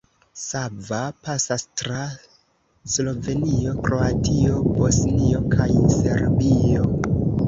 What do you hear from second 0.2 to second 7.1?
Sava pasas tra Slovenio, Kroatio, Bosnio kaj Serbio.